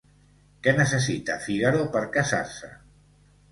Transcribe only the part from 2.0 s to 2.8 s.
casar-se?